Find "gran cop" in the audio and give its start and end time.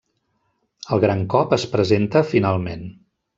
1.03-1.53